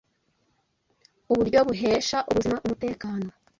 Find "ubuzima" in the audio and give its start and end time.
2.29-2.57